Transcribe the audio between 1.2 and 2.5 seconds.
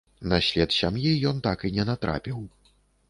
ён так і не натрапіў.